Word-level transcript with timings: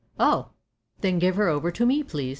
"Oh! 0.19 0.49
then 1.01 1.19
give 1.19 1.35
her 1.35 1.47
over 1.47 1.69
to 1.73 1.85
me, 1.85 2.01
please. 2.01 2.29